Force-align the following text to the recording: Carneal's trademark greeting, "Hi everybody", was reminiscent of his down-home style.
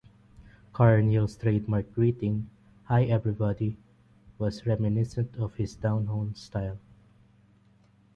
Carneal's 0.73 1.35
trademark 1.37 1.93
greeting, 1.93 2.49
"Hi 2.85 3.03
everybody", 3.03 3.77
was 4.39 4.65
reminiscent 4.65 5.35
of 5.37 5.53
his 5.57 5.75
down-home 5.75 6.33
style. 6.33 6.79